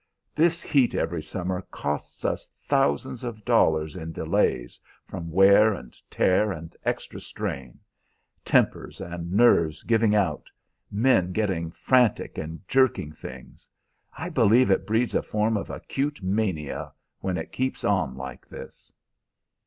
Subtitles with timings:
[0.33, 6.51] This heat every summer costs us thousands of dollars in delays, from wear and tear
[6.51, 7.77] and extra strain
[8.43, 10.49] tempers and nerves giving out,
[10.89, 13.69] men getting frantic and jerking things.
[14.17, 18.91] I believe it breeds a form of acute mania when it keeps on like this."